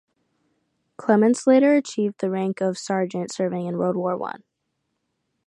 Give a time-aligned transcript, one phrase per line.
[0.97, 4.41] Clements later achieved the rank of Sergeant serving in World War One.